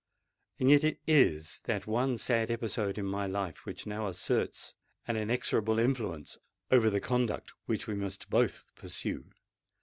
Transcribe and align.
And 0.59 0.71
yet 0.71 0.83
it 0.83 0.99
is 1.05 1.61
that 1.65 1.85
one 1.85 2.17
sad 2.17 2.49
episode 2.49 2.97
in 2.97 3.05
my 3.05 3.27
life 3.27 3.67
which 3.67 3.85
now 3.85 4.07
asserts 4.07 4.73
an 5.07 5.15
inexorable 5.15 5.77
influence 5.77 6.39
over 6.71 6.89
the 6.89 6.99
conduct 6.99 7.53
which 7.67 7.85
we 7.85 7.93
must 7.93 8.27
both 8.31 8.65
pursue. 8.73 9.25